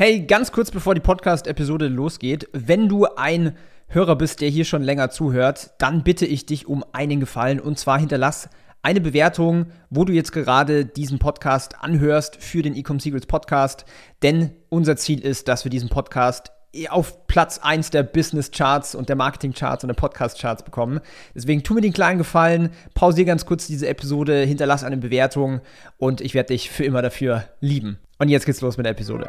Hey, 0.00 0.20
ganz 0.20 0.52
kurz 0.52 0.70
bevor 0.70 0.94
die 0.94 1.00
Podcast-Episode 1.00 1.88
losgeht, 1.88 2.48
wenn 2.52 2.88
du 2.88 3.06
ein 3.16 3.56
Hörer 3.88 4.14
bist, 4.14 4.40
der 4.40 4.48
hier 4.48 4.64
schon 4.64 4.84
länger 4.84 5.10
zuhört, 5.10 5.72
dann 5.78 6.04
bitte 6.04 6.24
ich 6.24 6.46
dich 6.46 6.68
um 6.68 6.84
einen 6.92 7.18
Gefallen 7.18 7.58
und 7.58 7.80
zwar 7.80 7.98
hinterlass 7.98 8.48
eine 8.80 9.00
Bewertung, 9.00 9.72
wo 9.90 10.04
du 10.04 10.12
jetzt 10.12 10.30
gerade 10.30 10.84
diesen 10.84 11.18
Podcast 11.18 11.82
anhörst 11.82 12.36
für 12.36 12.62
den 12.62 12.76
Ecom 12.76 13.00
Secrets 13.00 13.26
Podcast, 13.26 13.86
denn 14.22 14.52
unser 14.68 14.94
Ziel 14.94 15.18
ist, 15.18 15.48
dass 15.48 15.64
wir 15.64 15.70
diesen 15.70 15.88
Podcast 15.88 16.52
auf 16.90 17.26
Platz 17.26 17.58
1 17.58 17.90
der 17.90 18.04
Business 18.04 18.52
Charts 18.52 18.94
und 18.94 19.08
der 19.08 19.16
Marketing 19.16 19.52
Charts 19.52 19.82
und 19.82 19.88
der 19.88 19.96
Podcast 19.96 20.40
Charts 20.40 20.62
bekommen. 20.62 21.00
Deswegen 21.34 21.64
tu 21.64 21.74
mir 21.74 21.80
den 21.80 21.92
kleinen 21.92 22.18
Gefallen, 22.18 22.70
pausier 22.94 23.24
ganz 23.24 23.46
kurz 23.46 23.66
diese 23.66 23.88
Episode, 23.88 24.42
hinterlass 24.44 24.84
eine 24.84 24.98
Bewertung 24.98 25.60
und 25.96 26.20
ich 26.20 26.34
werde 26.34 26.54
dich 26.54 26.70
für 26.70 26.84
immer 26.84 27.02
dafür 27.02 27.46
lieben. 27.58 27.98
Und 28.20 28.28
jetzt 28.28 28.46
geht's 28.46 28.60
los 28.60 28.76
mit 28.76 28.86
der 28.86 28.92
Episode. 28.92 29.28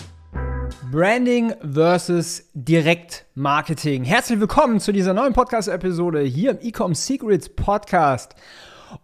Branding 0.91 1.53
versus 1.61 2.49
Direktmarketing. 2.53 4.03
Herzlich 4.03 4.41
willkommen 4.41 4.81
zu 4.81 4.91
dieser 4.91 5.13
neuen 5.13 5.31
Podcast-Episode 5.31 6.19
hier 6.19 6.51
im 6.51 6.59
Ecom 6.59 6.95
Secrets 6.95 7.47
Podcast. 7.47 8.35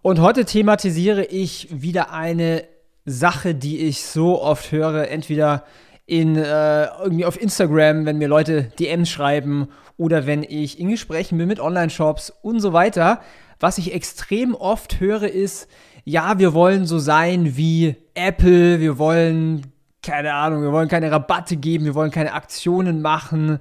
Und 0.02 0.20
heute 0.20 0.44
thematisiere 0.44 1.24
ich 1.24 1.70
wieder 1.72 2.12
eine 2.12 2.66
Sache, 3.06 3.56
die 3.56 3.78
ich 3.78 4.04
so 4.04 4.42
oft 4.42 4.74
höre, 4.74 5.08
entweder 5.08 5.64
in 6.06 6.36
äh, 6.36 6.88
irgendwie 7.02 7.24
auf 7.24 7.42
Instagram, 7.42 8.06
wenn 8.06 8.18
mir 8.18 8.28
Leute 8.28 8.64
DMs 8.78 9.10
schreiben 9.10 9.70
oder 9.96 10.26
wenn 10.26 10.44
ich 10.44 10.82
in 10.82 10.90
Gesprächen 10.90 11.38
bin 11.38 11.48
mit 11.48 11.62
Online-Shops 11.62 12.34
und 12.42 12.60
so 12.60 12.74
weiter. 12.74 13.22
Was 13.62 13.78
ich 13.78 13.94
extrem 13.94 14.56
oft 14.56 15.00
höre 15.00 15.30
ist, 15.30 15.70
ja, 16.04 16.38
wir 16.38 16.54
wollen 16.54 16.86
so 16.86 17.00
sein 17.00 17.56
wie 17.56 17.96
Apple, 18.14 18.82
wir 18.82 18.98
wollen 18.98 19.72
keine 20.08 20.34
Ahnung, 20.34 20.64
wir 20.64 20.72
wollen 20.72 20.88
keine 20.88 21.12
Rabatte 21.12 21.58
geben, 21.58 21.84
wir 21.84 21.94
wollen 21.94 22.12
keine 22.12 22.34
Aktionen 22.34 23.02
machen, 23.02 23.60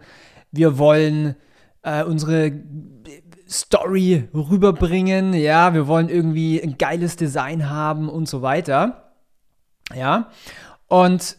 wir 0.52 0.78
wollen 0.78 1.34
äh, 1.83 2.05
unsere 2.05 2.52
Story 3.48 4.28
rüberbringen, 4.33 5.34
ja, 5.34 5.74
wir 5.74 5.89
wollen 5.89 6.08
irgendwie 6.08 6.62
ein 6.62 6.78
geiles 6.78 7.17
Design 7.17 7.69
haben 7.69 8.08
und 8.08 8.28
so 8.28 8.42
weiter. 8.42 9.12
Ja, 9.94 10.30
und 10.86 11.36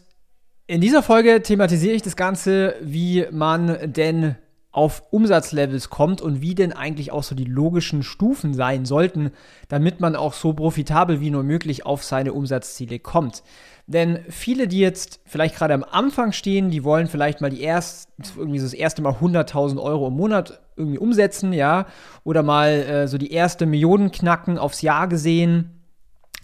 in 0.66 0.82
dieser 0.82 1.02
Folge 1.02 1.42
thematisiere 1.42 1.94
ich 1.94 2.02
das 2.02 2.16
Ganze, 2.16 2.74
wie 2.82 3.26
man 3.30 3.92
denn 3.92 4.36
auf 4.70 5.02
Umsatzlevels 5.10 5.88
kommt 5.88 6.20
und 6.20 6.42
wie 6.42 6.54
denn 6.54 6.72
eigentlich 6.72 7.10
auch 7.10 7.22
so 7.22 7.34
die 7.34 7.44
logischen 7.44 8.02
Stufen 8.02 8.52
sein 8.52 8.84
sollten, 8.84 9.30
damit 9.68 10.00
man 10.00 10.14
auch 10.14 10.34
so 10.34 10.52
profitabel 10.52 11.20
wie 11.20 11.30
nur 11.30 11.42
möglich 11.42 11.86
auf 11.86 12.04
seine 12.04 12.32
Umsatzziele 12.32 12.98
kommt. 12.98 13.42
Denn 13.86 14.18
viele, 14.28 14.68
die 14.68 14.80
jetzt 14.80 15.20
vielleicht 15.24 15.56
gerade 15.56 15.72
am 15.72 15.82
Anfang 15.82 16.32
stehen, 16.32 16.70
die 16.70 16.84
wollen 16.84 17.06
vielleicht 17.06 17.40
mal 17.40 17.48
die 17.48 17.62
erst, 17.62 18.10
irgendwie 18.36 18.58
so 18.58 18.66
das 18.66 18.74
erste 18.74 19.00
Mal 19.00 19.14
100.000 19.14 19.80
Euro 19.80 20.08
im 20.08 20.14
Monat 20.14 20.60
irgendwie 20.76 20.98
umsetzen, 20.98 21.54
ja, 21.54 21.86
oder 22.22 22.42
mal 22.42 22.68
äh, 22.68 23.08
so 23.08 23.16
die 23.16 23.32
erste 23.32 23.64
Millionen 23.64 24.12
knacken 24.12 24.58
aufs 24.58 24.82
Jahr 24.82 25.08
gesehen. 25.08 25.80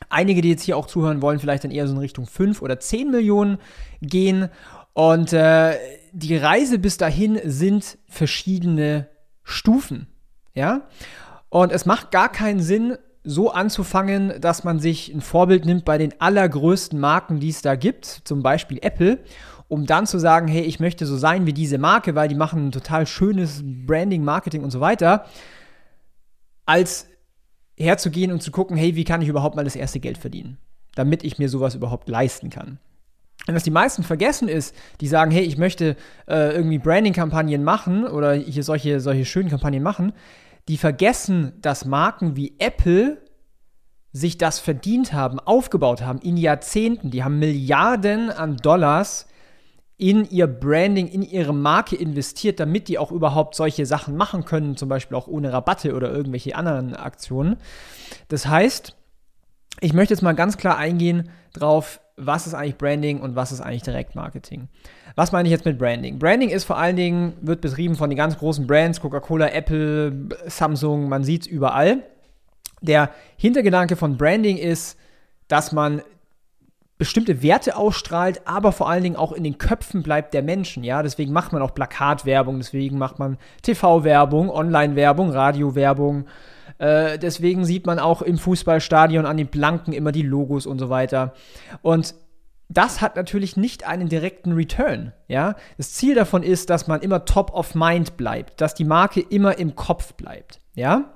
Einige, 0.08 0.40
die 0.40 0.48
jetzt 0.48 0.62
hier 0.62 0.78
auch 0.78 0.86
zuhören, 0.86 1.20
wollen 1.20 1.38
vielleicht 1.38 1.64
dann 1.64 1.70
eher 1.70 1.86
so 1.86 1.92
in 1.92 2.00
Richtung 2.00 2.26
5 2.26 2.62
oder 2.62 2.80
10 2.80 3.10
Millionen 3.10 3.58
gehen. 4.00 4.48
Und 4.94 5.34
äh, 5.34 5.74
die 6.14 6.36
Reise 6.36 6.78
bis 6.78 6.96
dahin 6.96 7.40
sind 7.44 7.98
verschiedene 8.06 9.08
Stufen, 9.42 10.06
ja. 10.54 10.88
Und 11.48 11.72
es 11.72 11.86
macht 11.86 12.10
gar 12.10 12.30
keinen 12.30 12.60
Sinn, 12.60 12.96
so 13.24 13.50
anzufangen, 13.50 14.40
dass 14.40 14.64
man 14.64 14.78
sich 14.78 15.12
ein 15.12 15.22
Vorbild 15.22 15.64
nimmt 15.64 15.84
bei 15.84 15.96
den 15.98 16.20
allergrößten 16.20 17.00
Marken, 17.00 17.40
die 17.40 17.48
es 17.48 17.62
da 17.62 17.74
gibt, 17.74 18.04
zum 18.24 18.42
Beispiel 18.42 18.78
Apple, 18.82 19.18
um 19.66 19.86
dann 19.86 20.06
zu 20.06 20.18
sagen, 20.18 20.46
hey, 20.46 20.62
ich 20.62 20.78
möchte 20.78 21.06
so 21.06 21.16
sein 21.16 21.46
wie 21.46 21.54
diese 21.54 21.78
Marke, 21.78 22.14
weil 22.14 22.28
die 22.28 22.34
machen 22.34 22.68
ein 22.68 22.72
total 22.72 23.06
schönes 23.06 23.62
Branding, 23.64 24.24
Marketing 24.24 24.62
und 24.62 24.70
so 24.70 24.80
weiter, 24.80 25.24
als 26.66 27.08
herzugehen 27.76 28.30
und 28.30 28.42
zu 28.42 28.50
gucken, 28.50 28.76
hey, 28.76 28.94
wie 28.94 29.04
kann 29.04 29.22
ich 29.22 29.28
überhaupt 29.28 29.56
mal 29.56 29.64
das 29.64 29.76
erste 29.76 30.00
Geld 30.00 30.18
verdienen, 30.18 30.58
damit 30.94 31.24
ich 31.24 31.38
mir 31.38 31.48
sowas 31.48 31.74
überhaupt 31.74 32.08
leisten 32.08 32.50
kann. 32.50 32.78
Und 33.46 33.54
was 33.54 33.62
die 33.62 33.70
meisten 33.70 34.02
vergessen 34.02 34.48
ist, 34.48 34.74
die 35.00 35.06
sagen, 35.06 35.30
hey, 35.30 35.42
ich 35.42 35.58
möchte 35.58 35.96
äh, 36.26 36.54
irgendwie 36.54 36.78
Branding-Kampagnen 36.78 37.62
machen 37.62 38.06
oder 38.06 38.32
hier 38.32 38.62
solche, 38.62 39.00
solche 39.00 39.24
schönen 39.24 39.50
Kampagnen 39.50 39.82
machen, 39.82 40.12
die 40.68 40.78
vergessen, 40.78 41.52
dass 41.60 41.84
Marken 41.84 42.36
wie 42.36 42.54
Apple 42.58 43.18
sich 44.12 44.38
das 44.38 44.60
verdient 44.60 45.12
haben, 45.12 45.40
aufgebaut 45.40 46.02
haben 46.02 46.20
in 46.20 46.36
Jahrzehnten. 46.36 47.10
Die 47.10 47.24
haben 47.24 47.38
Milliarden 47.38 48.30
an 48.30 48.56
Dollars 48.56 49.26
in 49.96 50.28
ihr 50.30 50.46
Branding, 50.46 51.08
in 51.08 51.22
ihre 51.22 51.54
Marke 51.54 51.96
investiert, 51.96 52.60
damit 52.60 52.88
die 52.88 52.98
auch 52.98 53.12
überhaupt 53.12 53.54
solche 53.54 53.86
Sachen 53.86 54.16
machen 54.16 54.44
können, 54.44 54.76
zum 54.76 54.88
Beispiel 54.88 55.16
auch 55.16 55.26
ohne 55.26 55.52
Rabatte 55.52 55.94
oder 55.94 56.10
irgendwelche 56.10 56.56
anderen 56.56 56.94
Aktionen. 56.96 57.56
Das 58.28 58.46
heißt, 58.46 58.96
ich 59.80 59.92
möchte 59.92 60.14
jetzt 60.14 60.22
mal 60.22 60.34
ganz 60.34 60.56
klar 60.56 60.78
eingehen 60.78 61.30
drauf, 61.52 62.00
was 62.16 62.46
ist 62.46 62.54
eigentlich 62.54 62.78
Branding 62.78 63.20
und 63.20 63.34
was 63.34 63.52
ist 63.52 63.60
eigentlich 63.60 63.82
Direktmarketing. 63.82 64.68
Was 65.16 65.32
meine 65.32 65.48
ich 65.48 65.52
jetzt 65.52 65.64
mit 65.64 65.78
Branding? 65.78 66.18
Branding 66.18 66.50
ist 66.50 66.64
vor 66.64 66.78
allen 66.78 66.96
Dingen, 66.96 67.34
wird 67.40 67.60
betrieben 67.60 67.96
von 67.96 68.10
den 68.10 68.16
ganz 68.16 68.38
großen 68.38 68.66
Brands, 68.66 69.00
Coca-Cola, 69.00 69.48
Apple, 69.48 70.28
Samsung, 70.46 71.08
man 71.08 71.24
sieht 71.24 71.42
es 71.42 71.46
überall. 71.48 72.02
Der 72.80 73.10
Hintergedanke 73.36 73.96
von 73.96 74.16
Branding 74.16 74.58
ist, 74.58 74.98
dass 75.48 75.72
man 75.72 76.02
bestimmte 76.96 77.42
Werte 77.42 77.76
ausstrahlt, 77.76 78.42
aber 78.44 78.70
vor 78.70 78.88
allen 78.88 79.02
Dingen 79.02 79.16
auch 79.16 79.32
in 79.32 79.42
den 79.42 79.58
Köpfen 79.58 80.02
bleibt 80.02 80.32
der 80.32 80.42
Menschen. 80.42 80.84
Ja, 80.84 81.02
deswegen 81.02 81.32
macht 81.32 81.52
man 81.52 81.62
auch 81.62 81.74
Plakatwerbung, 81.74 82.58
deswegen 82.58 82.98
macht 82.98 83.18
man 83.18 83.36
TV-Werbung, 83.62 84.48
Online-Werbung, 84.50 85.30
Radio-Werbung. 85.30 86.26
Äh, 86.84 87.18
deswegen 87.18 87.64
sieht 87.64 87.86
man 87.86 87.98
auch 87.98 88.20
im 88.20 88.36
Fußballstadion 88.36 89.24
an 89.24 89.38
den 89.38 89.48
Planken 89.48 89.94
immer 89.94 90.12
die 90.12 90.20
Logos 90.20 90.66
und 90.66 90.78
so 90.78 90.90
weiter. 90.90 91.32
Und 91.80 92.14
das 92.68 93.00
hat 93.00 93.16
natürlich 93.16 93.56
nicht 93.56 93.86
einen 93.86 94.10
direkten 94.10 94.52
Return. 94.52 95.14
Ja? 95.26 95.56
Das 95.78 95.94
Ziel 95.94 96.14
davon 96.14 96.42
ist, 96.42 96.68
dass 96.68 96.86
man 96.86 97.00
immer 97.00 97.24
top 97.24 97.54
of 97.54 97.74
mind 97.74 98.18
bleibt, 98.18 98.60
dass 98.60 98.74
die 98.74 98.84
Marke 98.84 99.20
immer 99.20 99.56
im 99.58 99.76
Kopf 99.76 100.12
bleibt. 100.12 100.60
Ja? 100.74 101.14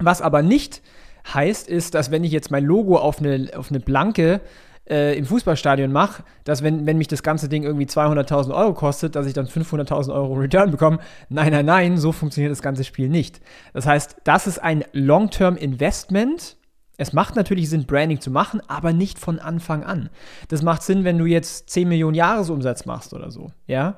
Was 0.00 0.20
aber 0.20 0.42
nicht 0.42 0.82
heißt, 1.32 1.66
ist, 1.66 1.94
dass 1.94 2.10
wenn 2.10 2.24
ich 2.24 2.32
jetzt 2.32 2.50
mein 2.50 2.66
Logo 2.66 2.98
auf 2.98 3.20
eine, 3.20 3.52
auf 3.56 3.70
eine 3.70 3.80
Blanke 3.80 4.42
äh, 4.90 5.16
im 5.16 5.24
Fußballstadion 5.24 5.92
mache, 5.92 6.24
dass 6.44 6.62
wenn, 6.62 6.86
wenn 6.86 6.98
mich 6.98 7.08
das 7.08 7.22
ganze 7.22 7.48
Ding 7.48 7.62
irgendwie 7.62 7.86
200.000 7.86 8.54
Euro 8.54 8.74
kostet, 8.74 9.14
dass 9.16 9.26
ich 9.26 9.32
dann 9.32 9.46
500.000 9.46 10.12
Euro 10.12 10.34
Return 10.34 10.70
bekomme. 10.70 10.98
Nein, 11.28 11.52
nein, 11.52 11.66
nein, 11.66 11.96
so 11.96 12.12
funktioniert 12.12 12.50
das 12.50 12.62
ganze 12.62 12.84
Spiel 12.84 13.08
nicht. 13.08 13.40
Das 13.72 13.86
heißt, 13.86 14.16
das 14.24 14.46
ist 14.46 14.58
ein 14.58 14.84
Long-Term-Investment 14.92 16.56
es 17.00 17.14
macht 17.14 17.34
natürlich 17.34 17.70
Sinn, 17.70 17.86
Branding 17.86 18.20
zu 18.20 18.30
machen, 18.30 18.60
aber 18.68 18.92
nicht 18.92 19.18
von 19.18 19.38
Anfang 19.38 19.84
an. 19.84 20.10
Das 20.48 20.60
macht 20.60 20.82
Sinn, 20.82 21.02
wenn 21.02 21.16
du 21.16 21.24
jetzt 21.24 21.70
10 21.70 21.88
Millionen 21.88 22.14
Jahresumsatz 22.14 22.84
machst 22.84 23.14
oder 23.14 23.30
so, 23.30 23.52
ja? 23.66 23.96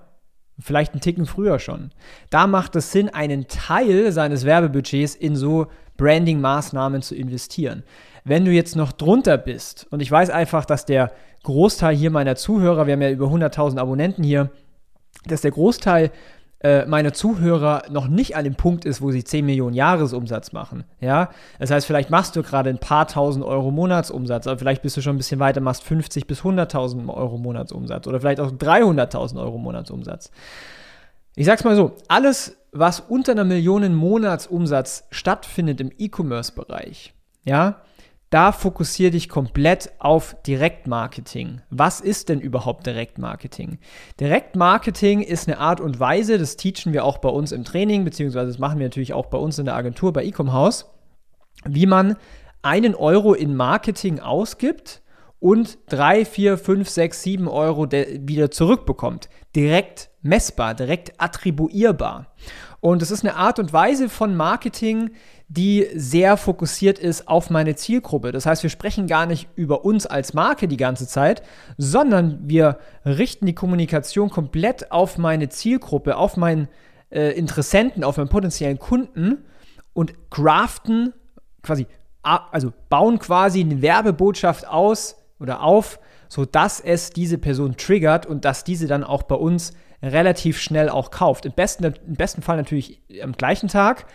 Vielleicht 0.58 0.92
einen 0.92 1.00
Ticken 1.00 1.26
früher 1.26 1.58
schon. 1.58 1.90
Da 2.30 2.46
macht 2.46 2.76
es 2.76 2.92
Sinn, 2.92 3.08
einen 3.08 3.48
Teil 3.48 4.12
seines 4.12 4.44
Werbebudgets 4.44 5.14
in 5.14 5.34
so 5.34 5.66
Branding-Maßnahmen 5.96 7.02
zu 7.02 7.14
investieren. 7.14 7.82
Wenn 8.24 8.44
du 8.44 8.50
jetzt 8.52 8.76
noch 8.76 8.92
drunter 8.92 9.38
bist, 9.38 9.86
und 9.90 10.00
ich 10.00 10.10
weiß 10.10 10.30
einfach, 10.30 10.64
dass 10.64 10.86
der 10.86 11.12
Großteil 11.42 11.94
hier 11.96 12.10
meiner 12.10 12.36
Zuhörer, 12.36 12.86
wir 12.86 12.92
haben 12.92 13.02
ja 13.02 13.10
über 13.10 13.26
100.000 13.26 13.78
Abonnenten 13.78 14.22
hier, 14.22 14.50
dass 15.26 15.40
der 15.40 15.50
Großteil 15.50 16.10
äh, 16.62 16.86
meine 16.86 17.12
Zuhörer 17.12 17.82
noch 17.90 18.06
nicht 18.06 18.36
an 18.36 18.44
dem 18.44 18.54
Punkt 18.54 18.84
ist, 18.84 19.02
wo 19.02 19.10
sie 19.10 19.24
10 19.24 19.44
Millionen 19.44 19.74
Jahresumsatz 19.74 20.52
machen. 20.52 20.84
Ja, 21.00 21.30
das 21.58 21.70
heißt, 21.70 21.86
vielleicht 21.86 22.10
machst 22.10 22.36
du 22.36 22.42
gerade 22.42 22.70
ein 22.70 22.78
paar 22.78 23.08
tausend 23.08 23.44
Euro 23.44 23.70
Monatsumsatz, 23.70 24.46
aber 24.46 24.58
vielleicht 24.58 24.82
bist 24.82 24.96
du 24.96 25.00
schon 25.00 25.16
ein 25.16 25.18
bisschen 25.18 25.40
weiter, 25.40 25.60
machst 25.60 25.82
50 25.82 26.26
bis 26.26 26.42
100.000 26.42 27.12
Euro 27.12 27.38
Monatsumsatz 27.38 28.06
oder 28.06 28.20
vielleicht 28.20 28.40
auch 28.40 28.52
300.000 28.52 29.40
Euro 29.40 29.58
Monatsumsatz. 29.58 30.30
Ich 31.34 31.46
sag's 31.46 31.64
mal 31.64 31.74
so: 31.74 31.96
Alles, 32.08 32.56
was 32.72 33.00
unter 33.00 33.32
einer 33.32 33.44
Million 33.44 33.94
Monatsumsatz 33.94 35.04
stattfindet 35.10 35.80
im 35.80 35.90
E-Commerce-Bereich, 35.96 37.14
ja, 37.44 37.76
da 38.32 38.50
fokussiere 38.50 39.10
dich 39.10 39.28
komplett 39.28 39.92
auf 39.98 40.36
Direktmarketing. 40.46 41.60
Was 41.68 42.00
ist 42.00 42.30
denn 42.30 42.40
überhaupt 42.40 42.86
Direktmarketing? 42.86 43.78
Direktmarketing 44.18 45.20
ist 45.20 45.48
eine 45.48 45.58
Art 45.58 45.82
und 45.82 46.00
Weise, 46.00 46.38
das 46.38 46.56
teachen 46.56 46.94
wir 46.94 47.04
auch 47.04 47.18
bei 47.18 47.28
uns 47.28 47.52
im 47.52 47.64
Training, 47.64 48.04
beziehungsweise 48.04 48.46
das 48.46 48.58
machen 48.58 48.78
wir 48.78 48.86
natürlich 48.86 49.12
auch 49.12 49.26
bei 49.26 49.36
uns 49.36 49.58
in 49.58 49.66
der 49.66 49.76
Agentur 49.76 50.14
bei 50.14 50.24
Ecom 50.24 50.54
House, 50.54 50.86
wie 51.66 51.84
man 51.84 52.16
einen 52.62 52.94
Euro 52.94 53.34
in 53.34 53.54
Marketing 53.54 54.18
ausgibt 54.18 55.02
und 55.38 55.76
drei, 55.88 56.24
vier, 56.24 56.56
fünf, 56.56 56.88
sechs, 56.88 57.22
sieben 57.22 57.48
Euro 57.48 57.90
wieder 57.90 58.50
zurückbekommt. 58.50 59.28
Direkt 59.54 60.08
messbar, 60.22 60.74
direkt 60.74 61.20
attribuierbar. 61.20 62.32
Und 62.80 63.02
es 63.02 63.10
ist 63.10 63.24
eine 63.24 63.36
Art 63.36 63.58
und 63.58 63.72
Weise 63.72 64.08
von 64.08 64.34
Marketing, 64.34 65.10
die 65.54 65.86
sehr 65.94 66.38
fokussiert 66.38 66.98
ist 66.98 67.28
auf 67.28 67.50
meine 67.50 67.74
Zielgruppe. 67.74 68.32
Das 68.32 68.46
heißt, 68.46 68.62
wir 68.62 68.70
sprechen 68.70 69.06
gar 69.06 69.26
nicht 69.26 69.48
über 69.54 69.84
uns 69.84 70.06
als 70.06 70.32
Marke 70.32 70.66
die 70.66 70.78
ganze 70.78 71.06
Zeit, 71.06 71.42
sondern 71.76 72.38
wir 72.44 72.78
richten 73.04 73.44
die 73.44 73.54
Kommunikation 73.54 74.30
komplett 74.30 74.90
auf 74.90 75.18
meine 75.18 75.50
Zielgruppe, 75.50 76.16
auf 76.16 76.38
meinen 76.38 76.68
äh, 77.10 77.32
Interessenten, 77.32 78.02
auf 78.02 78.16
meinen 78.16 78.30
potenziellen 78.30 78.78
Kunden 78.78 79.44
und 79.92 80.14
craften 80.30 81.12
quasi, 81.62 81.86
also 82.22 82.72
bauen 82.88 83.18
quasi 83.18 83.60
eine 83.60 83.82
Werbebotschaft 83.82 84.66
aus 84.66 85.16
oder 85.38 85.62
auf, 85.62 86.00
sodass 86.30 86.80
es 86.80 87.10
diese 87.10 87.36
Person 87.36 87.76
triggert 87.76 88.24
und 88.24 88.46
dass 88.46 88.64
diese 88.64 88.86
dann 88.86 89.04
auch 89.04 89.24
bei 89.24 89.34
uns 89.34 89.74
relativ 90.02 90.58
schnell 90.58 90.88
auch 90.88 91.10
kauft. 91.10 91.44
Im 91.44 91.52
besten, 91.52 91.84
im 91.84 92.16
besten 92.16 92.40
Fall 92.40 92.56
natürlich 92.56 93.02
am 93.22 93.32
gleichen 93.32 93.68
Tag, 93.68 94.06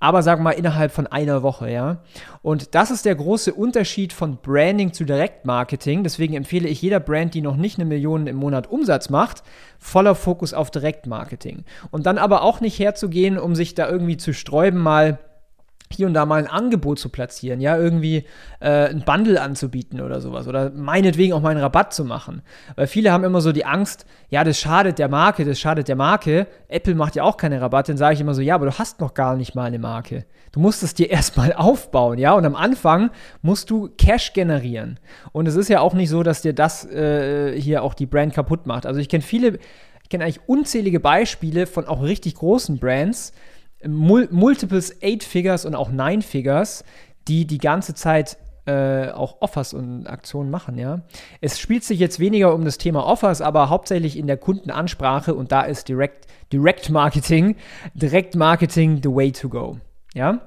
aber 0.00 0.22
sagen 0.22 0.40
wir 0.40 0.44
mal 0.44 0.50
innerhalb 0.52 0.92
von 0.92 1.06
einer 1.06 1.42
Woche, 1.42 1.70
ja. 1.70 1.98
Und 2.42 2.74
das 2.74 2.90
ist 2.90 3.04
der 3.04 3.14
große 3.14 3.52
Unterschied 3.52 4.14
von 4.14 4.38
Branding 4.38 4.94
zu 4.94 5.04
Direktmarketing. 5.04 6.02
Deswegen 6.02 6.34
empfehle 6.34 6.68
ich 6.68 6.80
jeder 6.80 7.00
Brand, 7.00 7.34
die 7.34 7.42
noch 7.42 7.56
nicht 7.56 7.78
eine 7.78 7.84
Million 7.84 8.26
im 8.26 8.36
Monat 8.36 8.66
Umsatz 8.66 9.10
macht, 9.10 9.42
voller 9.78 10.14
Fokus 10.14 10.54
auf 10.54 10.70
Direktmarketing. 10.70 11.64
Und 11.90 12.06
dann 12.06 12.16
aber 12.16 12.42
auch 12.42 12.60
nicht 12.60 12.78
herzugehen, 12.78 13.38
um 13.38 13.54
sich 13.54 13.74
da 13.74 13.88
irgendwie 13.88 14.16
zu 14.16 14.32
sträuben, 14.32 14.80
mal 14.80 15.18
hier 15.92 16.06
und 16.06 16.14
da 16.14 16.24
mal 16.24 16.38
ein 16.38 16.46
Angebot 16.46 17.00
zu 17.00 17.08
platzieren, 17.08 17.60
ja, 17.60 17.76
irgendwie 17.76 18.24
äh, 18.60 18.88
ein 18.88 19.02
Bundle 19.04 19.40
anzubieten 19.40 20.00
oder 20.00 20.20
sowas 20.20 20.46
oder 20.46 20.70
meinetwegen 20.70 21.32
auch 21.32 21.40
mal 21.40 21.50
einen 21.50 21.60
Rabatt 21.60 21.92
zu 21.92 22.04
machen. 22.04 22.42
Weil 22.76 22.86
viele 22.86 23.10
haben 23.10 23.24
immer 23.24 23.40
so 23.40 23.50
die 23.50 23.64
Angst, 23.64 24.06
ja, 24.28 24.44
das 24.44 24.58
schadet 24.58 25.00
der 25.00 25.08
Marke, 25.08 25.44
das 25.44 25.58
schadet 25.58 25.88
der 25.88 25.96
Marke. 25.96 26.46
Apple 26.68 26.94
macht 26.94 27.16
ja 27.16 27.24
auch 27.24 27.36
keine 27.36 27.60
Rabatte, 27.60 27.90
dann 27.90 27.98
sage 27.98 28.14
ich 28.14 28.20
immer 28.20 28.34
so, 28.34 28.40
ja, 28.40 28.54
aber 28.54 28.66
du 28.66 28.78
hast 28.78 29.00
noch 29.00 29.14
gar 29.14 29.34
nicht 29.36 29.56
mal 29.56 29.64
eine 29.64 29.80
Marke. 29.80 30.26
Du 30.52 30.60
musst 30.60 30.84
es 30.84 30.94
dir 30.94 31.10
erstmal 31.10 31.52
aufbauen, 31.52 32.18
ja, 32.18 32.34
und 32.34 32.44
am 32.44 32.54
Anfang 32.54 33.10
musst 33.42 33.68
du 33.70 33.88
Cash 33.98 34.32
generieren. 34.32 35.00
Und 35.32 35.48
es 35.48 35.56
ist 35.56 35.68
ja 35.68 35.80
auch 35.80 35.94
nicht 35.94 36.08
so, 36.08 36.22
dass 36.22 36.42
dir 36.42 36.52
das 36.52 36.84
äh, 36.86 37.60
hier 37.60 37.82
auch 37.82 37.94
die 37.94 38.06
Brand 38.06 38.32
kaputt 38.32 38.64
macht. 38.64 38.86
Also 38.86 39.00
ich 39.00 39.08
kenne 39.08 39.22
viele, 39.22 39.58
ich 40.04 40.08
kenne 40.08 40.22
eigentlich 40.22 40.40
unzählige 40.46 41.00
Beispiele 41.00 41.66
von 41.66 41.86
auch 41.86 42.02
richtig 42.02 42.36
großen 42.36 42.78
Brands, 42.78 43.32
Mul 43.86 44.28
Multiples 44.30 45.02
Eight 45.02 45.24
Figures 45.24 45.64
und 45.64 45.74
auch 45.74 45.90
Nine 45.90 46.22
Figures, 46.22 46.84
die 47.28 47.46
die 47.46 47.58
ganze 47.58 47.94
Zeit 47.94 48.36
äh, 48.66 49.10
auch 49.10 49.40
Offers 49.40 49.72
und 49.72 50.06
Aktionen 50.06 50.50
machen, 50.50 50.78
ja. 50.78 51.00
Es 51.40 51.58
spielt 51.58 51.84
sich 51.84 51.98
jetzt 51.98 52.20
weniger 52.20 52.54
um 52.54 52.64
das 52.64 52.78
Thema 52.78 53.06
Offers, 53.06 53.40
aber 53.40 53.70
hauptsächlich 53.70 54.18
in 54.18 54.26
der 54.26 54.36
Kundenansprache 54.36 55.34
und 55.34 55.50
da 55.50 55.62
ist 55.62 55.88
Direct, 55.88 56.26
Direct 56.52 56.90
Marketing, 56.90 57.56
Direct 57.94 58.36
Marketing 58.36 59.00
the 59.02 59.08
way 59.08 59.32
to 59.32 59.48
go, 59.48 59.78
ja. 60.14 60.40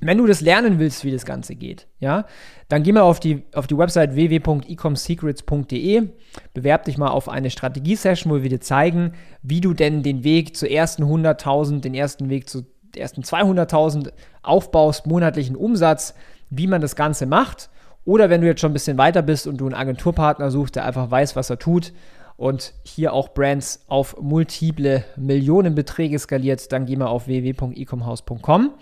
Wenn 0.00 0.18
du 0.18 0.26
das 0.26 0.42
lernen 0.42 0.78
willst, 0.78 1.04
wie 1.04 1.10
das 1.10 1.24
Ganze 1.24 1.54
geht, 1.54 1.86
ja, 2.00 2.26
dann 2.68 2.82
geh 2.82 2.92
mal 2.92 3.00
auf 3.02 3.18
die, 3.18 3.44
auf 3.54 3.66
die 3.66 3.78
Website 3.78 4.14
www.ecomsecrets.de, 4.14 6.08
bewerb 6.52 6.84
dich 6.84 6.98
mal 6.98 7.08
auf 7.08 7.28
eine 7.28 7.50
Strategiesession, 7.50 8.32
wo 8.32 8.42
wir 8.42 8.50
dir 8.50 8.60
zeigen, 8.60 9.14
wie 9.42 9.62
du 9.62 9.72
denn 9.72 10.02
den 10.02 10.22
Weg 10.22 10.56
zur 10.56 10.70
ersten 10.70 11.04
100.000, 11.04 11.80
den 11.80 11.94
ersten 11.94 12.28
Weg 12.28 12.48
zu 12.48 12.66
ersten 12.94 13.22
200.000 13.22 14.12
aufbaust, 14.42 15.06
monatlichen 15.06 15.56
Umsatz, 15.56 16.14
wie 16.50 16.66
man 16.66 16.80
das 16.80 16.96
Ganze 16.96 17.26
macht. 17.26 17.70
Oder 18.04 18.30
wenn 18.30 18.40
du 18.40 18.46
jetzt 18.46 18.60
schon 18.60 18.70
ein 18.70 18.74
bisschen 18.74 18.98
weiter 18.98 19.22
bist 19.22 19.46
und 19.46 19.58
du 19.58 19.66
einen 19.66 19.74
Agenturpartner 19.74 20.50
suchst, 20.50 20.76
der 20.76 20.84
einfach 20.84 21.10
weiß, 21.10 21.36
was 21.36 21.50
er 21.50 21.58
tut 21.58 21.92
und 22.36 22.74
hier 22.84 23.12
auch 23.12 23.30
Brands 23.30 23.84
auf 23.88 24.16
multiple 24.20 25.04
Millionenbeträge 25.16 26.18
skaliert, 26.18 26.70
dann 26.70 26.86
geh 26.86 26.96
mal 26.96 27.06
auf 27.06 27.26
www.ecomhouse.com. 27.26 28.74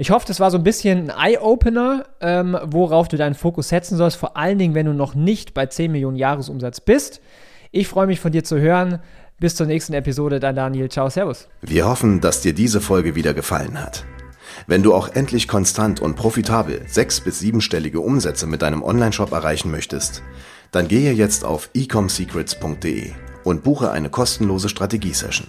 Ich 0.00 0.10
hoffe, 0.10 0.26
das 0.26 0.40
war 0.40 0.50
so 0.50 0.56
ein 0.56 0.64
bisschen 0.64 1.10
ein 1.10 1.34
Eye-Opener, 1.34 2.06
ähm, 2.22 2.56
worauf 2.64 3.08
du 3.08 3.18
deinen 3.18 3.34
Fokus 3.34 3.68
setzen 3.68 3.98
sollst, 3.98 4.16
vor 4.16 4.34
allen 4.34 4.56
Dingen, 4.56 4.74
wenn 4.74 4.86
du 4.86 4.94
noch 4.94 5.14
nicht 5.14 5.52
bei 5.52 5.66
10 5.66 5.92
Millionen 5.92 6.16
Jahresumsatz 6.16 6.80
bist. 6.80 7.20
Ich 7.70 7.86
freue 7.86 8.06
mich 8.06 8.18
von 8.18 8.32
dir 8.32 8.42
zu 8.42 8.58
hören. 8.58 9.00
Bis 9.40 9.56
zur 9.56 9.66
nächsten 9.66 9.92
Episode, 9.92 10.40
dein 10.40 10.56
Daniel. 10.56 10.88
Ciao, 10.88 11.10
Servus. 11.10 11.48
Wir 11.60 11.86
hoffen, 11.86 12.22
dass 12.22 12.40
dir 12.40 12.54
diese 12.54 12.80
Folge 12.80 13.14
wieder 13.14 13.34
gefallen 13.34 13.78
hat. 13.78 14.06
Wenn 14.66 14.82
du 14.82 14.94
auch 14.94 15.10
endlich 15.10 15.46
konstant 15.48 16.00
und 16.00 16.16
profitabel 16.16 16.80
sechs- 16.86 17.20
bis 17.20 17.38
siebenstellige 17.38 18.00
Umsätze 18.00 18.46
mit 18.46 18.62
deinem 18.62 18.82
Onlineshop 18.82 19.32
erreichen 19.32 19.70
möchtest, 19.70 20.22
dann 20.72 20.88
gehe 20.88 21.12
jetzt 21.12 21.44
auf 21.44 21.68
ecomsecrets.de 21.74 23.10
und 23.44 23.64
buche 23.64 23.90
eine 23.90 24.08
kostenlose 24.08 24.70
Strategiesession. 24.70 25.48